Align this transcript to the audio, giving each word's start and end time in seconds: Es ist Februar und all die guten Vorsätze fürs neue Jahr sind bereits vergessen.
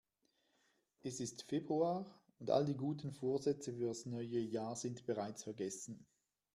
Es 1.03 1.19
ist 1.19 1.43
Februar 1.43 2.07
und 2.39 2.49
all 2.49 2.65
die 2.65 2.73
guten 2.75 3.11
Vorsätze 3.11 3.71
fürs 3.71 4.07
neue 4.07 4.39
Jahr 4.39 4.75
sind 4.75 5.05
bereits 5.05 5.43
vergessen. 5.43 6.07